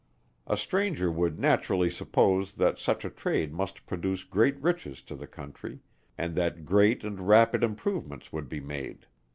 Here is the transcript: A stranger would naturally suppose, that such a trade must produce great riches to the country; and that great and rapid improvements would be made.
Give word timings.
A 0.47 0.57
stranger 0.57 1.11
would 1.11 1.37
naturally 1.37 1.91
suppose, 1.91 2.53
that 2.53 2.79
such 2.79 3.05
a 3.05 3.09
trade 3.11 3.53
must 3.53 3.85
produce 3.85 4.23
great 4.23 4.59
riches 4.59 5.03
to 5.03 5.15
the 5.15 5.27
country; 5.27 5.77
and 6.17 6.33
that 6.35 6.65
great 6.65 7.03
and 7.03 7.27
rapid 7.27 7.63
improvements 7.63 8.33
would 8.33 8.49
be 8.49 8.61
made. 8.61 9.05